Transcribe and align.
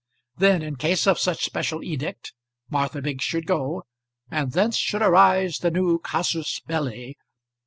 Then, 0.35 0.63
in 0.63 0.77
case 0.77 1.05
of 1.05 1.19
such 1.19 1.43
special 1.45 1.83
edict, 1.83 2.33
Martha 2.71 3.03
Biggs 3.03 3.23
should 3.23 3.45
go, 3.45 3.83
and 4.31 4.51
thence 4.51 4.75
should 4.75 5.03
arise 5.03 5.59
the 5.59 5.69
new 5.69 5.99
casus 5.99 6.59
belli. 6.65 7.17